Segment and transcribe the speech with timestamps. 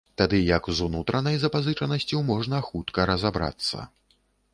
[0.19, 3.87] Тады як з унутранай запазычанасцю можна хутка разабрацца.